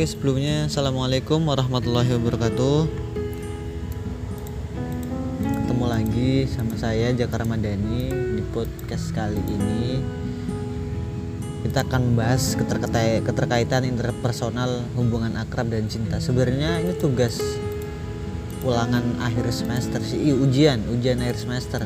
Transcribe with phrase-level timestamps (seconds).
[0.00, 2.88] Oke sebelumnya Assalamualaikum warahmatullahi wabarakatuh.
[5.44, 10.00] Ketemu lagi sama saya Jaka Ramadhani Di podcast kali ini.
[11.68, 12.56] Kita akan membahas
[13.28, 16.16] keterkaitan, interpersonal hubungan akrab dan cinta.
[16.16, 17.36] Sebenarnya ini tugas
[18.64, 20.32] ulangan akhir semester sih.
[20.32, 21.84] Ujian ujian akhir semester.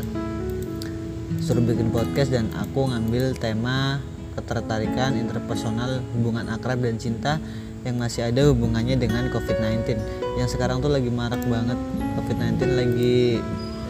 [1.42, 3.98] Suruh bikin podcast dan aku ngambil tema
[4.38, 7.42] ketertarikan interpersonal hubungan akrab dan cinta
[7.84, 10.00] yang masih ada hubungannya dengan COVID-19
[10.40, 11.76] yang sekarang tuh lagi marak banget.
[12.16, 13.16] COVID-19 lagi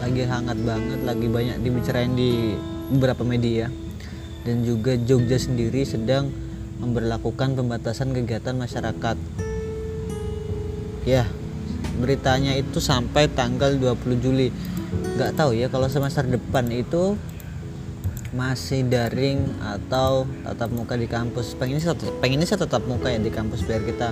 [0.03, 2.53] lagi hangat banget lagi banyak dibicarain di
[2.91, 3.71] beberapa media.
[4.45, 6.29] Dan juga Jogja sendiri sedang
[6.77, 9.17] memperlakukan pembatasan kegiatan masyarakat.
[11.07, 11.25] Ya
[11.97, 14.51] beritanya itu sampai tanggal 20 Juli.
[15.15, 17.15] Nggak tahu ya kalau semester depan itu
[18.35, 21.55] masih daring atau tatap muka di kampus?
[21.55, 21.87] Pengen ini
[22.19, 24.11] pengen ini saya tatap muka ya di kampus biar kita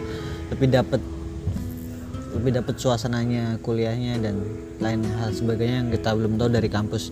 [0.55, 1.01] lebih dapat
[2.33, 4.41] lebih dapat suasananya kuliahnya dan
[4.81, 7.11] lain hal sebagainya yang kita belum tahu dari kampus.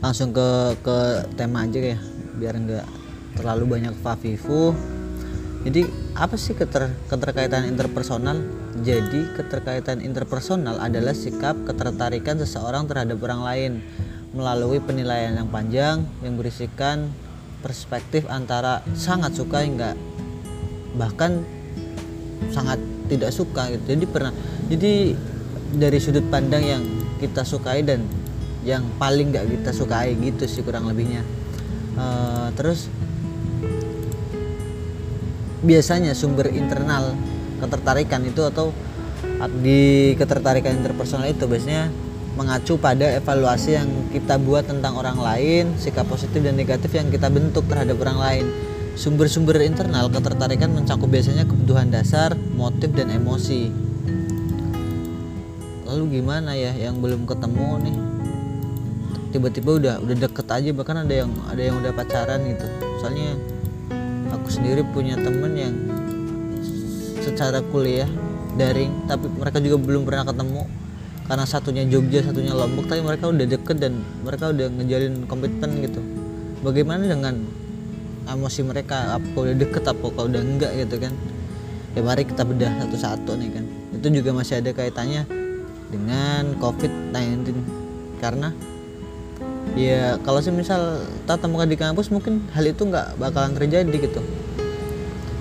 [0.00, 1.98] Langsung ke ke tema aja ya
[2.38, 2.86] biar nggak
[3.36, 4.72] terlalu banyak fafifu.
[5.60, 5.84] Jadi
[6.16, 8.40] apa sih keter, keterkaitan interpersonal?
[8.80, 13.72] Jadi keterkaitan interpersonal adalah sikap ketertarikan seseorang terhadap orang lain
[14.30, 17.10] melalui penilaian yang panjang yang berisikan
[17.60, 19.98] perspektif antara sangat suka hingga
[20.94, 21.42] bahkan
[22.54, 22.78] sangat
[23.10, 23.98] tidak suka gitu.
[23.98, 24.32] Jadi pernah
[24.70, 25.14] jadi
[25.74, 26.82] dari sudut pandang yang
[27.18, 28.06] kita sukai dan
[28.62, 31.26] yang paling nggak kita sukai gitu sih kurang lebihnya.
[31.98, 32.86] Uh, terus
[35.60, 37.12] biasanya sumber internal
[37.60, 38.72] ketertarikan itu atau
[39.60, 41.92] di ketertarikan interpersonal itu biasanya
[42.40, 47.28] mengacu pada evaluasi yang kita buat tentang orang lain, sikap positif dan negatif yang kita
[47.28, 48.44] bentuk terhadap orang lain.
[48.96, 53.68] Sumber-sumber internal ketertarikan mencakup biasanya kebutuhan dasar, motif dan emosi.
[55.84, 57.96] Lalu gimana ya yang belum ketemu nih?
[59.36, 62.66] Tiba-tiba udah udah deket aja bahkan ada yang ada yang udah pacaran gitu.
[63.04, 63.36] Soalnya
[64.32, 65.76] aku sendiri punya temen yang
[67.20, 68.08] secara kuliah
[68.56, 70.79] daring tapi mereka juga belum pernah ketemu
[71.30, 76.02] karena satunya Jogja satunya Lombok tapi mereka udah deket dan mereka udah ngejalin komitmen gitu.
[76.66, 77.46] Bagaimana dengan
[78.26, 79.14] emosi mereka?
[79.14, 81.14] Apa udah deket apa kalau udah enggak gitu kan?
[81.94, 83.64] Ya mari kita bedah satu-satu nih kan.
[83.94, 85.22] Itu juga masih ada kaitannya
[85.94, 87.54] dengan COVID-19
[88.18, 88.50] karena
[89.78, 94.18] ya kalau sih misal tatap muka di kampus mungkin hal itu nggak bakalan terjadi gitu.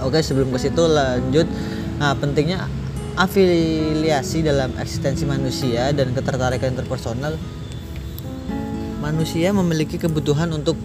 [0.06, 1.50] Oke sebelum ke situ lanjut.
[1.98, 2.70] Nah pentingnya
[3.19, 7.35] afiliasi dalam eksistensi manusia dan ketertarikan interpersonal
[9.03, 10.80] manusia memiliki kebutuhan untuk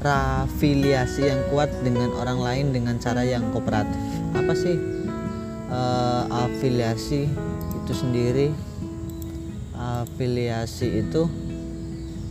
[0.00, 4.00] berafiliasi yang kuat dengan orang lain dengan cara yang kooperatif.
[4.32, 4.80] Apa sih
[5.68, 7.28] uh, afiliasi
[7.84, 8.48] itu sendiri?
[9.76, 11.28] Afiliasi itu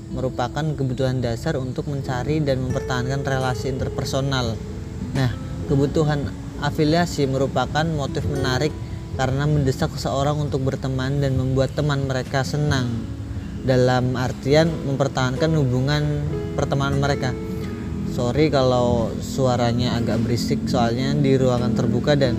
[0.10, 4.58] merupakan kebutuhan dasar untuk mencari dan mempertahankan relasi interpersonal.
[5.14, 5.30] Nah
[5.70, 6.34] kebutuhan
[6.66, 8.74] afiliasi merupakan motif menarik
[9.18, 12.86] karena mendesak seseorang untuk berteman dan membuat teman mereka senang.
[13.66, 16.24] Dalam artian mempertahankan hubungan
[16.54, 17.34] pertemanan mereka.
[18.14, 22.38] Sorry kalau suaranya agak berisik soalnya di ruangan terbuka dan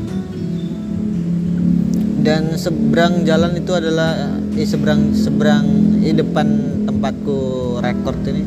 [2.23, 5.67] dan seberang jalan itu adalah di seberang seberang
[5.99, 6.47] di depan
[6.87, 7.39] tempatku
[7.83, 8.45] record ini.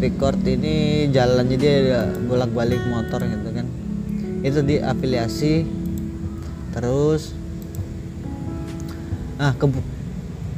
[0.00, 3.66] Record ini jalannya dia bolak balik motor gitu kan.
[4.40, 5.79] Itu di afiliasi
[6.70, 7.34] terus
[9.40, 9.80] nah kebu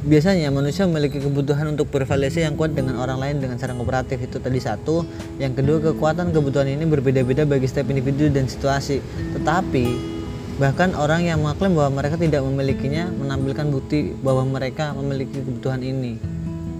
[0.03, 4.19] biasanya manusia memiliki kebutuhan untuk bervariasi yang kuat dengan orang lain dengan cara kooperatif.
[4.19, 5.07] Itu tadi satu.
[5.39, 8.99] Yang kedua kekuatan kebutuhan ini berbeda-beda bagi setiap individu dan situasi.
[9.39, 10.11] Tetapi
[10.59, 16.19] bahkan orang yang mengklaim bahwa mereka tidak memilikinya menampilkan bukti bahwa mereka memiliki kebutuhan ini.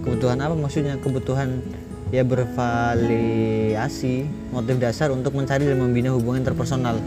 [0.04, 0.52] Kebutuhan apa?
[0.52, 1.64] Maksudnya kebutuhan
[2.12, 7.00] ya bervariasi motif dasar untuk mencari dan membina hubungan interpersonal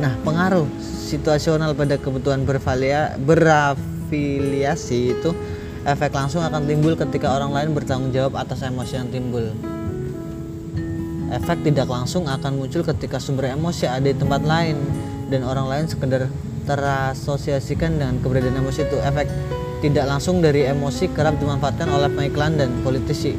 [0.00, 5.36] Nah, pengaruh situasional pada kebutuhan bervalia, berafiliasi itu
[5.84, 9.52] efek langsung akan timbul ketika orang lain bertanggung jawab atas emosi yang timbul.
[11.30, 14.80] Efek tidak langsung akan muncul ketika sumber emosi ada di tempat lain
[15.28, 16.32] dan orang lain sekedar
[16.64, 18.96] terasosiasikan dengan keberadaan emosi itu.
[19.04, 19.28] Efek
[19.84, 23.36] tidak langsung dari emosi kerap dimanfaatkan oleh pengiklan dan politisi.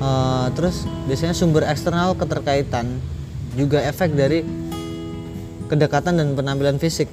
[0.00, 2.98] Uh, terus biasanya sumber eksternal keterkaitan
[3.54, 4.63] juga efek dari
[5.70, 7.08] kedekatan dan penampilan fisik.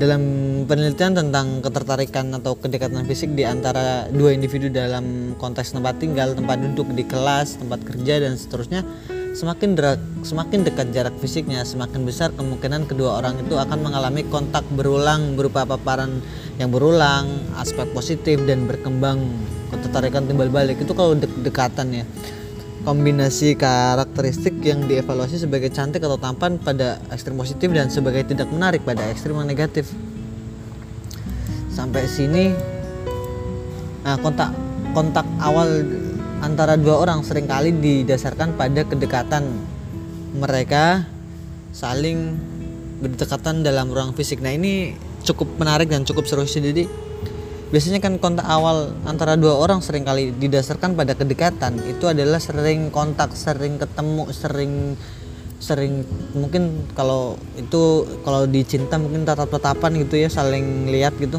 [0.00, 0.22] Dalam
[0.64, 6.56] penelitian tentang ketertarikan atau kedekatan fisik di antara dua individu dalam konteks tempat tinggal, tempat
[6.56, 8.80] duduk di kelas, tempat kerja dan seterusnya,
[9.30, 14.66] Semakin derak, semakin dekat jarak fisiknya, semakin besar kemungkinan kedua orang itu akan mengalami kontak
[14.74, 16.18] berulang berupa paparan
[16.58, 19.22] yang berulang, aspek positif dan berkembang
[19.70, 20.82] ketertarikan timbal balik.
[20.82, 22.04] Itu kalau dek-dekatan ya.
[22.80, 28.80] Kombinasi karakteristik yang dievaluasi sebagai cantik atau tampan pada ekstrem positif dan sebagai tidak menarik
[28.88, 29.92] pada ekstrem negatif.
[31.68, 32.56] Sampai sini
[34.00, 34.56] nah kontak
[34.96, 35.68] kontak awal
[36.40, 39.44] antara dua orang sering kali didasarkan pada kedekatan
[40.40, 41.04] mereka
[41.76, 42.40] saling
[43.04, 44.40] berdekatan dalam ruang fisik.
[44.40, 46.88] Nah ini cukup menarik dan cukup seru sih jadi
[47.70, 51.78] biasanya kan kontak awal antara dua orang sering kali didasarkan pada kedekatan.
[51.86, 54.72] Itu adalah sering kontak sering ketemu sering
[55.60, 56.02] sering
[56.34, 61.38] mungkin kalau itu kalau dicinta mungkin tatap-tatapan gitu ya saling lihat gitu.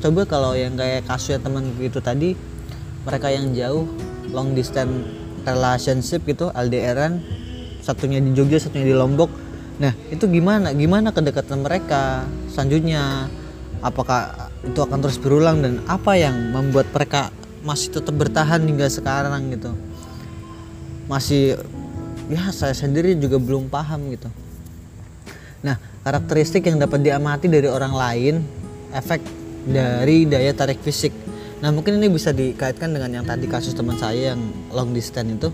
[0.00, 2.36] Coba kalau yang kayak kasusnya teman gitu tadi
[3.04, 3.88] mereka yang jauh
[4.32, 4.92] long distance
[5.44, 7.20] relationship gitu LDRan
[7.80, 9.32] satunya di Jogja satunya di Lombok.
[9.80, 10.76] Nah itu gimana?
[10.76, 12.28] Gimana kedekatan mereka?
[12.52, 13.32] Selanjutnya
[13.80, 17.32] apakah itu akan terus berulang dan apa yang membuat mereka
[17.64, 19.72] masih tetap bertahan hingga sekarang gitu
[21.08, 21.58] masih
[22.30, 24.28] ya saya sendiri juga belum paham gitu
[25.60, 28.34] nah karakteristik yang dapat diamati dari orang lain
[28.96, 29.20] efek
[29.68, 31.12] dari daya tarik fisik
[31.60, 34.40] Nah mungkin ini bisa dikaitkan dengan yang tadi kasus teman saya yang
[34.72, 35.48] long distance itu.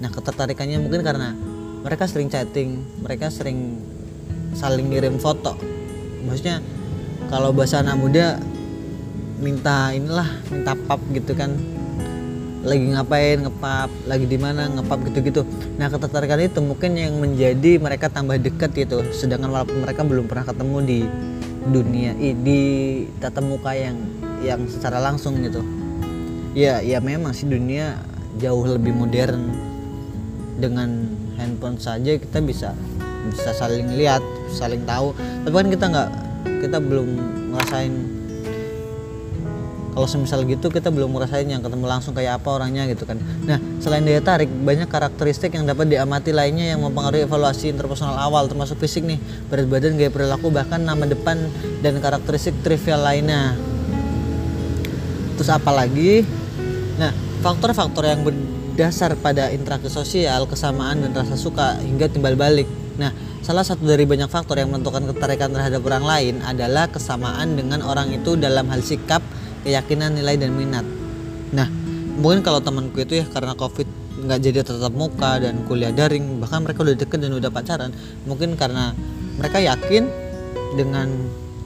[0.00, 1.36] Nah ketertarikannya mungkin karena
[1.84, 3.76] mereka sering chatting, mereka sering
[4.56, 5.52] saling ngirim foto.
[6.24, 6.64] Maksudnya
[7.30, 8.42] kalau bahasa anak muda
[9.38, 11.54] minta inilah minta pap gitu kan.
[12.60, 15.48] Lagi ngapain ngepap lagi di mana ngepap gitu-gitu.
[15.80, 19.00] Nah ketertarikan itu mungkin yang menjadi mereka tambah dekat gitu.
[19.16, 21.00] Sedangkan walaupun mereka belum pernah ketemu di
[21.70, 22.60] dunia di
[23.22, 23.96] tatap muka yang
[24.44, 25.64] yang secara langsung gitu.
[26.52, 27.96] Ya ya memang sih dunia
[28.36, 29.70] jauh lebih modern.
[30.60, 31.08] Dengan
[31.40, 32.76] handphone saja kita bisa
[33.32, 34.20] bisa saling lihat
[34.52, 35.16] saling tahu.
[35.48, 36.10] Tapi kan kita nggak
[36.44, 37.08] kita belum
[37.54, 37.94] ngerasain.
[39.90, 43.18] Kalau semisal gitu kita belum ngerasain yang ketemu langsung kayak apa orangnya gitu kan.
[43.42, 48.46] Nah selain daya tarik banyak karakteristik yang dapat diamati lainnya yang mempengaruhi evaluasi interpersonal awal
[48.46, 49.18] termasuk fisik nih.
[49.50, 51.42] Berat badan gaya perilaku bahkan nama depan
[51.82, 53.58] dan karakteristik trivial lainnya.
[55.34, 56.22] Terus apa lagi?
[56.94, 57.10] Nah
[57.42, 62.70] faktor-faktor yang berdasar pada interaksi sosial kesamaan dan rasa suka hingga timbal balik
[63.00, 67.80] nah salah satu dari banyak faktor yang menentukan ketertarikan terhadap orang lain adalah kesamaan dengan
[67.80, 69.24] orang itu dalam hal sikap
[69.64, 70.84] keyakinan nilai dan minat.
[71.56, 71.68] Nah
[72.20, 73.88] mungkin kalau temanku itu ya karena covid
[74.20, 77.90] nggak jadi tetap muka dan kuliah daring bahkan mereka udah deket dan udah pacaran
[78.28, 78.92] mungkin karena
[79.40, 80.04] mereka yakin
[80.76, 81.08] dengan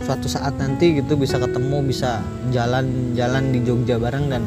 [0.05, 2.23] suatu saat nanti gitu bisa ketemu bisa
[2.55, 4.43] jalan-jalan di Jogja bareng dan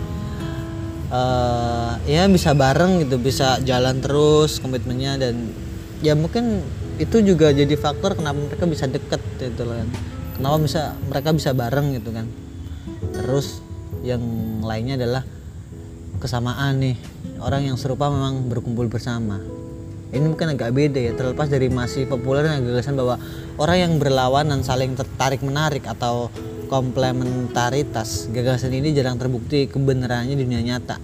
[1.12, 5.52] uh, ya bisa bareng gitu bisa jalan terus komitmennya dan
[6.00, 6.62] ya mungkin
[6.98, 9.88] itu juga jadi faktor kenapa mereka bisa deket gitu kan.
[10.38, 12.26] Kenapa bisa mereka bisa bareng gitu kan.
[13.14, 13.62] Terus
[14.02, 14.22] yang
[14.66, 15.24] lainnya adalah
[16.18, 16.98] kesamaan nih.
[17.38, 19.38] Orang yang serupa memang berkumpul bersama.
[20.08, 23.20] Ini mungkin agak beda ya terlepas dari masih populernya gagasan bahwa
[23.60, 26.32] orang yang berlawanan saling tertarik menarik atau
[26.72, 30.98] komplementaritas gagasan ini jarang terbukti kebenarannya di dunia nyata.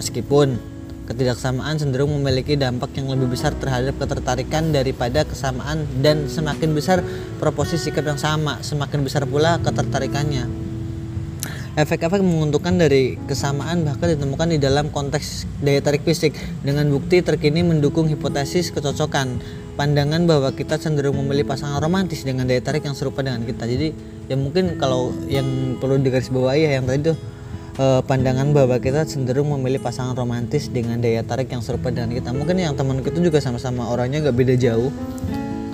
[0.00, 0.73] Meskipun
[1.04, 7.04] ketidaksamaan cenderung memiliki dampak yang lebih besar terhadap ketertarikan daripada kesamaan dan semakin besar
[7.38, 10.64] proporsi sikap yang sama semakin besar pula ketertarikannya
[11.74, 16.30] Efek-efek menguntungkan dari kesamaan bahkan ditemukan di dalam konteks daya tarik fisik
[16.62, 19.42] dengan bukti terkini mendukung hipotesis kecocokan
[19.74, 23.66] pandangan bahwa kita cenderung memilih pasangan romantis dengan daya tarik yang serupa dengan kita.
[23.66, 23.90] Jadi
[24.30, 27.18] ya mungkin kalau yang perlu digarisbawahi ya yang tadi tuh
[27.78, 32.30] eh, pandangan bahwa kita cenderung memilih pasangan romantis dengan daya tarik yang serupa dengan kita.
[32.30, 34.90] Mungkin yang teman kita juga sama-sama orangnya nggak beda jauh.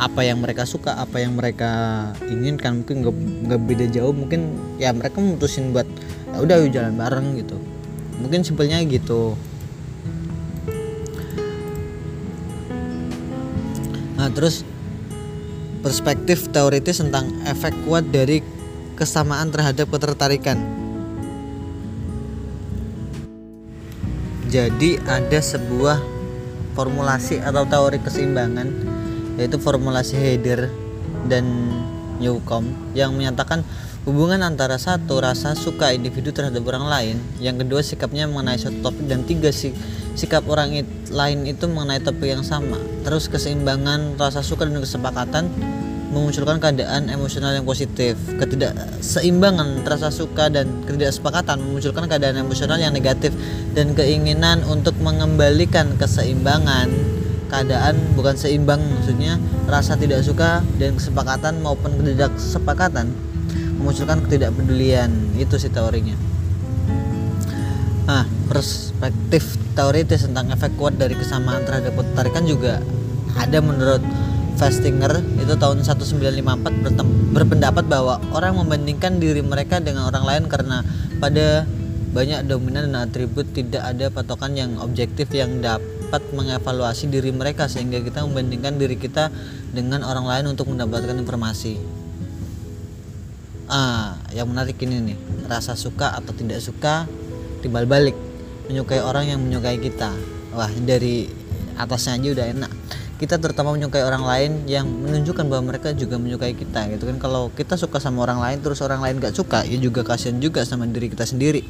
[0.00, 1.68] Apa yang mereka suka apa yang mereka
[2.24, 3.16] inginkan mungkin gak,
[3.52, 4.16] gak beda jauh.
[4.16, 4.40] Mungkin
[4.80, 5.84] ya mereka memutusin buat
[6.32, 7.60] ya udah yuk jalan bareng gitu.
[8.24, 9.36] Mungkin simpelnya gitu.
[14.16, 14.64] Nah terus
[15.84, 18.40] perspektif teoritis tentang efek kuat dari
[18.96, 20.79] kesamaan terhadap ketertarikan
[24.50, 26.02] jadi ada sebuah
[26.74, 28.68] formulasi atau teori keseimbangan
[29.38, 30.68] yaitu formulasi Heider
[31.30, 31.46] dan
[32.18, 33.64] Newcomb yang menyatakan
[34.04, 39.06] hubungan antara satu rasa suka individu terhadap orang lain, yang kedua sikapnya mengenai suatu topik
[39.08, 39.72] dan tiga sih
[40.18, 42.76] sikap orang it, lain itu mengenai topik yang sama.
[43.06, 45.48] Terus keseimbangan rasa suka dan kesepakatan
[46.10, 48.18] memunculkan keadaan emosional yang positif.
[48.36, 53.30] Ketidakseimbangan rasa suka dan ketidaksepakatan memunculkan keadaan emosional yang negatif
[53.72, 56.90] dan keinginan untuk mengembalikan keseimbangan.
[57.50, 59.34] Keadaan bukan seimbang maksudnya
[59.66, 63.10] rasa tidak suka dan kesepakatan maupun ketidaksepakatan
[63.78, 65.10] memunculkan ketidakpedulian.
[65.34, 66.14] Itu sih teorinya.
[68.06, 72.82] Nah perspektif teoritis tentang efek kuat dari kesamaan terhadap ketertarikan juga
[73.38, 74.02] ada menurut
[74.58, 80.82] Festinger itu tahun 1954 berpendapat bahwa orang membandingkan diri mereka dengan orang lain karena
[81.22, 81.64] pada
[82.10, 88.02] banyak dominan dan atribut tidak ada patokan yang objektif yang dapat mengevaluasi diri mereka sehingga
[88.02, 89.30] kita membandingkan diri kita
[89.70, 91.78] dengan orang lain untuk mendapatkan informasi.
[93.70, 97.06] Ah, yang menarik ini nih, rasa suka atau tidak suka
[97.62, 98.18] timbal balik
[98.66, 100.10] menyukai orang yang menyukai kita.
[100.50, 101.30] Wah, dari
[101.78, 102.72] atasnya aja udah enak
[103.20, 107.20] kita terutama menyukai orang lain yang menunjukkan bahwa mereka juga menyukai kita gitu kan.
[107.20, 110.64] Kalau kita suka sama orang lain terus orang lain gak suka ya juga kasihan juga
[110.64, 111.60] sama diri kita sendiri.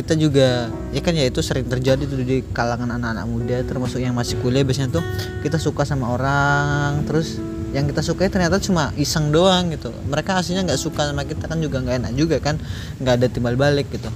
[0.00, 4.16] Kita juga ya kan ya itu sering terjadi tuh di kalangan anak-anak muda termasuk yang
[4.16, 5.04] masih kuliah biasanya tuh
[5.44, 7.36] kita suka sama orang terus
[7.76, 9.92] yang kita sukai ternyata cuma iseng doang gitu.
[10.08, 12.56] Mereka aslinya nggak suka sama kita kan juga nggak enak juga kan
[12.96, 14.08] nggak ada timbal balik gitu.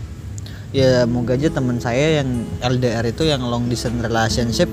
[0.72, 4.72] Ya moga aja teman saya yang LDR itu yang long distance relationship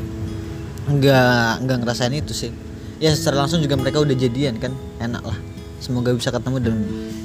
[0.89, 2.51] nggak nggak ngerasain itu sih.
[2.99, 4.73] Ya secara langsung juga mereka udah jadian kan.
[4.99, 5.37] Enak lah.
[5.79, 6.75] Semoga bisa ketemu dan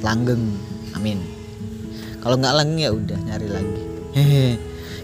[0.05, 0.45] langgeng.
[0.95, 1.19] Amin.
[2.23, 3.83] Kalau nggak langgeng ya udah nyari lagi.
[4.15, 4.47] Hehe.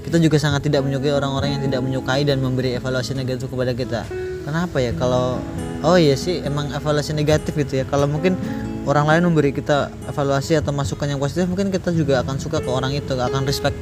[0.01, 4.01] Kita juga sangat tidak menyukai orang-orang yang tidak menyukai dan memberi evaluasi negatif kepada kita.
[4.47, 4.97] Kenapa ya?
[4.97, 5.37] Kalau
[5.85, 7.85] oh iya sih emang evaluasi negatif gitu ya.
[7.85, 8.39] Kalau mungkin
[8.89, 12.71] orang lain memberi kita evaluasi atau masukan yang positif mungkin kita juga akan suka ke
[12.71, 13.77] orang itu akan respect.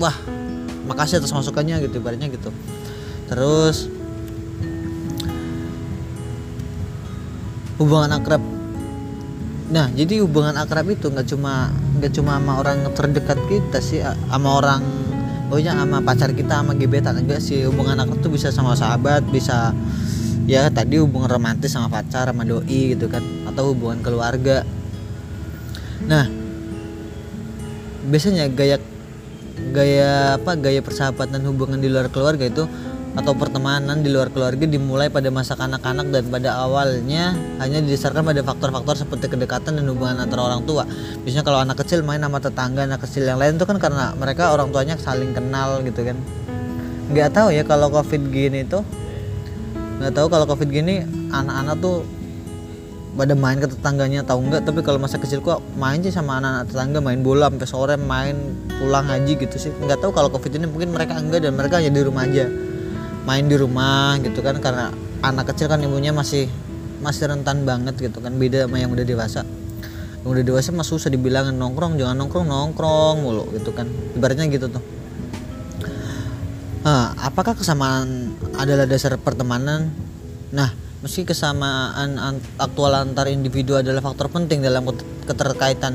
[0.00, 0.14] Wah
[0.88, 2.48] makasih atas masukannya gitu ibaratnya gitu.
[3.28, 3.97] Terus
[7.78, 8.42] hubungan akrab.
[9.70, 14.58] Nah jadi hubungan akrab itu nggak cuma nggak cuma sama orang terdekat kita sih sama
[14.58, 14.82] orang
[15.48, 17.64] pokoknya sama pacar kita sama gebetan juga sih.
[17.64, 19.72] Hubungan akrab tuh bisa sama sahabat bisa
[20.50, 24.66] ya tadi hubungan romantis sama pacar sama doi gitu kan atau hubungan keluarga.
[26.04, 26.26] Nah
[28.08, 28.80] biasanya gaya
[29.70, 32.64] gaya apa gaya persahabatan hubungan di luar keluarga itu
[33.16, 38.44] atau pertemanan di luar keluarga dimulai pada masa kanak-kanak dan pada awalnya hanya didasarkan pada
[38.44, 40.84] faktor-faktor seperti kedekatan dan hubungan antara orang tua.
[41.24, 44.52] Biasanya kalau anak kecil main sama tetangga, anak kecil yang lain itu kan karena mereka
[44.52, 46.16] orang tuanya saling kenal gitu kan.
[47.08, 48.84] Nggak tahu ya kalau covid gini tuh
[49.98, 51.02] nggak tahu kalau covid gini
[51.34, 52.06] anak-anak tuh
[53.18, 56.70] pada main ke tetangganya tahu nggak tapi kalau masa kecil kok main sih sama anak-anak
[56.70, 58.38] tetangga main bola sampai sore main
[58.78, 61.90] pulang ngaji gitu sih nggak tahu kalau covid ini mungkin mereka enggak dan mereka hanya
[61.90, 62.46] di rumah aja
[63.28, 64.88] main di rumah gitu kan karena
[65.20, 66.48] anak kecil kan ibunya masih
[67.04, 69.44] masih rentan banget gitu kan beda sama yang udah dewasa.
[70.24, 73.84] Yang udah dewasa mah susah dibilangin nongkrong jangan nongkrong nongkrong mulu gitu kan.
[74.16, 74.80] Ibaratnya gitu tuh.
[76.88, 79.92] Nah, apakah kesamaan adalah dasar pertemanan?
[80.56, 80.72] Nah
[81.04, 82.16] meski kesamaan
[82.56, 84.88] aktual antar individu adalah faktor penting dalam
[85.28, 85.94] keterkaitan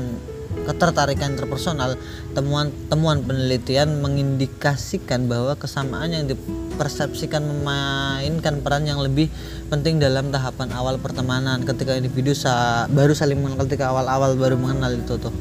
[0.64, 2.00] ketertarikan interpersonal,
[2.32, 9.28] temuan-temuan penelitian mengindikasikan bahwa kesamaan yang dipersepsikan memainkan peran yang lebih
[9.68, 11.62] penting dalam tahapan awal pertemanan.
[11.62, 15.34] Ketika individu sa baru saling mengenal ketika awal-awal baru mengenal itu tuh.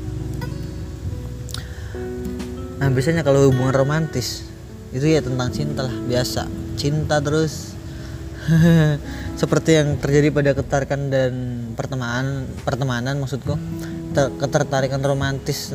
[2.83, 4.43] Nah biasanya kalau hubungan romantis
[4.91, 6.51] itu ya tentang cinta lah biasa.
[6.75, 7.71] Cinta terus.
[9.39, 11.31] Seperti yang terjadi pada ketarikan dan
[11.79, 13.55] pertemanan pertemanan maksudku
[14.13, 15.73] ketertarikan romantis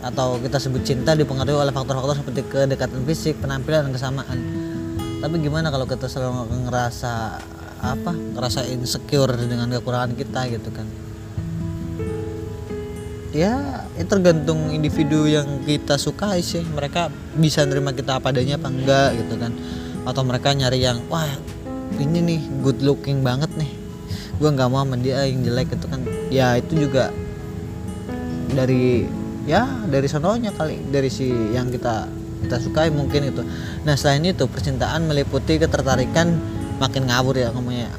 [0.00, 4.38] atau kita sebut cinta dipengaruhi oleh faktor-faktor seperti kedekatan fisik, penampilan dan kesamaan.
[5.20, 7.36] Tapi gimana kalau kita selalu ngerasa
[7.84, 8.12] apa?
[8.12, 10.88] Ngerasa insecure dengan kekurangan kita gitu kan.
[13.30, 16.64] Ya, itu tergantung individu yang kita sukai sih.
[16.64, 19.52] Mereka bisa nerima kita apa adanya apa enggak gitu kan.
[20.08, 21.28] Atau mereka nyari yang wah,
[22.00, 23.70] ini nih good looking banget nih.
[24.40, 26.00] Gue nggak mau sama dia yang jelek itu kan.
[26.32, 27.12] Ya, itu juga
[28.52, 29.06] dari
[29.48, 32.06] ya dari sononya kali dari si yang kita
[32.46, 33.42] kita sukai mungkin itu.
[33.84, 36.40] Nah selain itu percintaan meliputi ketertarikan
[36.80, 37.90] makin ngawur ya ngomongnya.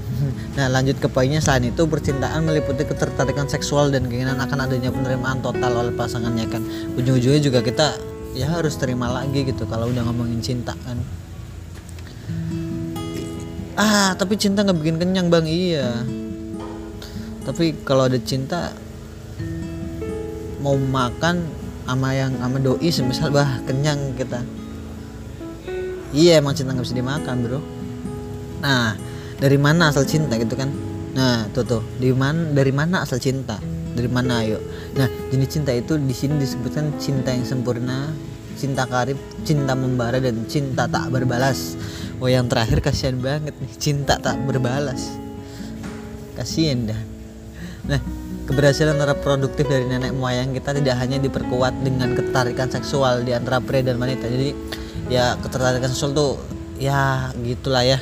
[0.52, 5.40] Nah lanjut ke poinnya selain itu percintaan meliputi ketertarikan seksual dan keinginan akan adanya penerimaan
[5.40, 6.62] total oleh pasangannya kan.
[6.94, 7.98] Ujung-ujungnya juga kita
[8.38, 11.00] ya harus terima lagi gitu kalau udah ngomongin cinta kan.
[13.80, 15.46] Ah tapi cinta nggak bikin kenyang bang.
[15.48, 15.90] Iya.
[17.42, 18.76] Tapi kalau ada cinta
[20.62, 21.44] mau makan
[21.84, 24.40] sama yang sama doi semisal bah kenyang kita.
[26.14, 27.60] Iya emang cinta nggak bisa dimakan bro.
[28.62, 28.96] Nah
[29.42, 30.70] dari mana asal cinta gitu kan?
[31.18, 31.84] Nah tuh tuh.
[31.98, 33.58] Di mana dari mana asal cinta?
[33.92, 34.62] Dari mana ayo?
[34.96, 38.14] Nah jenis cinta itu di sini disebutkan cinta yang sempurna
[38.62, 41.74] cinta karib cinta membara dan cinta tak berbalas.
[42.22, 45.10] Oh yang terakhir kasihan banget nih cinta tak berbalas.
[46.38, 47.02] Kasihan dah.
[47.90, 48.02] Nah
[48.50, 53.86] keberhasilan reproduktif dari nenek moyang kita tidak hanya diperkuat dengan ketertarikan seksual di antara pria
[53.86, 54.26] dan wanita.
[54.26, 54.50] Jadi
[55.12, 56.32] ya ketertarikan seksual tuh
[56.82, 58.00] ya gitulah ya.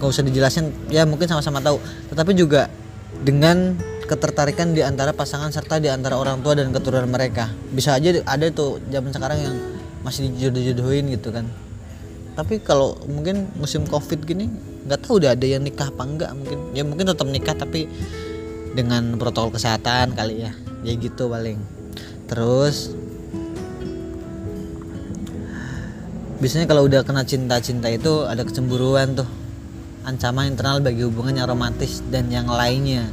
[0.00, 1.76] Gak usah dijelasin ya mungkin sama-sama tahu.
[2.08, 2.70] Tetapi juga
[3.20, 3.76] dengan
[4.10, 7.50] ketertarikan di antara pasangan serta di antara orang tua dan keturunan mereka.
[7.70, 9.54] Bisa aja ada tuh zaman sekarang yang
[10.02, 11.46] masih dijodoh-jodohin gitu kan.
[12.34, 14.48] Tapi kalau mungkin musim covid gini
[14.88, 16.58] nggak tahu udah ada yang nikah apa enggak mungkin.
[16.72, 17.86] Ya mungkin tetap nikah tapi
[18.74, 20.52] dengan protokol kesehatan kali ya.
[20.86, 21.58] Ya gitu paling.
[22.30, 22.94] Terus
[26.40, 29.28] biasanya kalau udah kena cinta-cinta itu ada kecemburuan tuh.
[30.00, 33.04] Ancaman internal bagi hubungan yang romantis dan yang lainnya.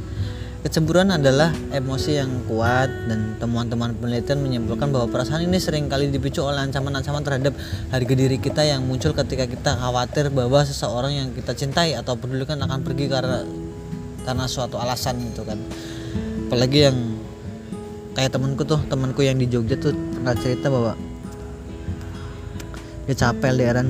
[0.58, 6.42] Kecemburuan adalah emosi yang kuat dan temuan-temuan penelitian menyimpulkan bahwa perasaan ini sering kali dipicu
[6.42, 7.54] oleh ancaman-ancaman terhadap
[7.94, 12.58] harga diri kita yang muncul ketika kita khawatir bahwa seseorang yang kita cintai atau pedulikan
[12.58, 13.46] akan pergi karena
[14.28, 15.56] karena suatu alasan gitu kan.
[16.52, 17.16] Apalagi yang
[18.12, 20.92] kayak temanku tuh, temanku yang di Jogja tuh pernah cerita bahwa
[23.08, 23.88] dia capek LDRan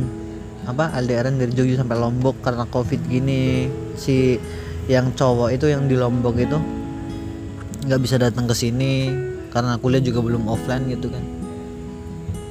[0.70, 3.66] apa LDRan dari Jogja sampai Lombok karena covid gini.
[3.98, 4.38] Si
[4.86, 6.54] yang cowok itu yang di Lombok itu
[7.90, 9.10] nggak bisa datang ke sini
[9.50, 11.24] karena kuliah juga belum offline gitu kan.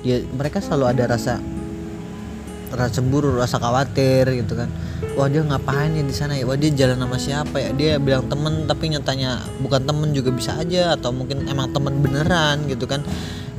[0.03, 1.39] Ya mereka selalu ada rasa
[2.67, 4.67] rasa cemburu rasa khawatir gitu kan
[5.17, 6.45] wah dia ngapain ya di sana ya?
[6.49, 7.69] Wah dia jalan sama siapa ya?
[7.73, 12.65] Dia bilang temen tapi nyatanya bukan temen juga bisa aja atau mungkin emang temen beneran
[12.65, 13.05] gitu kan.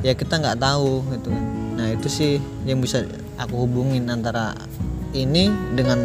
[0.03, 1.43] Ya kita nggak tahu gitu kan.
[1.79, 3.07] Nah itu sih yang bisa
[3.39, 4.55] aku hubungin antara
[5.15, 5.99] ini dengan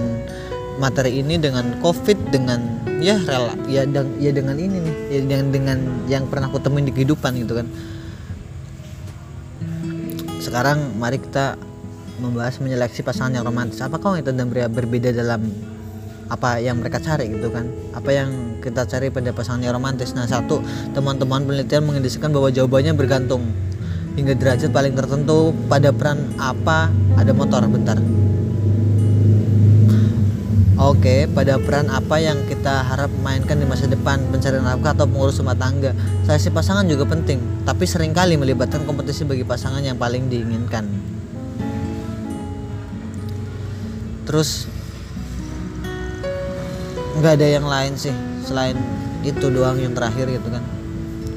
[0.79, 5.47] materi ini dengan covid dengan ya rela ya dan ya dengan ini nih ya dengan
[5.55, 5.79] dengan
[6.11, 7.67] yang pernah aku temuin di kehidupan gitu kan.
[10.43, 11.59] Sekarang mari kita
[12.19, 13.83] membahas menyeleksi pasangan yang romantis.
[13.83, 15.51] Apakah itu dan pria berbeda dalam
[16.31, 17.69] apa yang mereka cari gitu kan?
[17.93, 20.15] Apa yang kita cari pada pasangan yang romantis?
[20.15, 20.63] Nah satu
[20.95, 23.51] teman-teman penelitian mengindikasikan bahwa jawabannya bergantung
[24.15, 27.67] hingga derajat paling tertentu pada peran apa ada motor.
[27.67, 27.99] Bentar.
[30.75, 35.39] Oke, pada peran apa yang kita harap mainkan di masa depan, pencarian nafkah atau pengurus
[35.39, 35.95] rumah tangga?
[36.27, 41.14] Seleksi pasangan juga penting, tapi sering kali melibatkan kompetisi bagi pasangan yang paling diinginkan.
[44.25, 44.69] Terus
[47.21, 48.13] nggak ada yang lain sih
[48.45, 48.77] selain
[49.25, 50.65] itu doang yang terakhir gitu kan.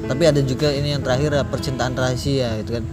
[0.08, 2.84] Tapi ada juga ini yang terakhir percintaan rahasia gitu kan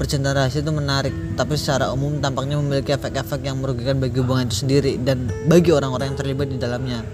[0.00, 4.64] percintaan rahasia itu menarik tapi secara umum tampaknya memiliki efek-efek yang merugikan bagi hubungan itu
[4.64, 7.04] sendiri dan bagi orang-orang yang terlibat di dalamnya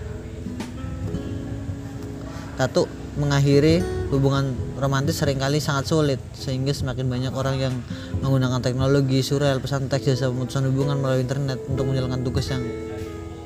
[2.55, 2.87] satu
[3.19, 3.83] mengakhiri
[4.15, 7.75] hubungan romantis sering kali sangat sulit sehingga semakin banyak orang yang
[8.21, 12.65] menggunakan teknologi surel pesan teks jasa pemutusan hubungan melalui internet untuk menjalankan tugas yang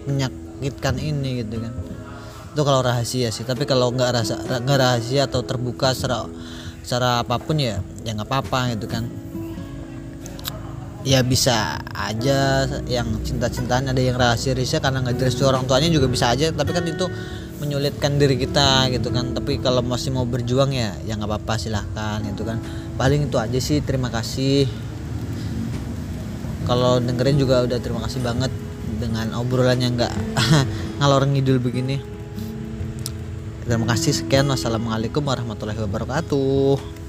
[0.07, 1.73] menyakitkan ini gitu kan.
[2.51, 6.27] Itu kalau rahasia sih tapi kalau nggak rasa nggak rahasia atau terbuka secara
[6.83, 9.07] secara apa pun ya ya nggak apa-apa gitu kan.
[11.01, 16.13] Ya bisa aja yang cinta-cintaan ada yang rahasia rahasia karena nggak jelas orang tuanya juga
[16.13, 17.09] bisa aja tapi kan itu
[17.61, 19.37] menyulitkan diri kita gitu kan.
[19.37, 22.59] Tapi kalau masih mau berjuang ya ya nggak apa-apa silahkan gitu kan.
[22.97, 24.67] Paling itu aja sih terima kasih.
[26.65, 28.53] Kalau dengerin juga udah terima kasih banget
[29.01, 30.15] dengan obrolan yang nggak
[30.99, 32.01] ngalor ngidul begini.
[33.69, 34.51] Terima kasih sekian.
[34.51, 37.01] Wassalamualaikum warahmatullahi wabarakatuh